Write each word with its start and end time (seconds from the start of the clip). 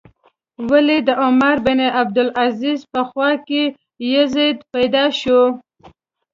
ولې 0.69 0.97
د 1.07 1.09
عمر 1.23 1.55
بن 1.65 1.79
عبدالعزیز 1.99 2.79
په 2.93 3.01
خوا 3.09 3.31
کې 3.47 3.63
یزید 4.13 4.57
پیدا 4.73 5.05
شوی. 5.19 5.45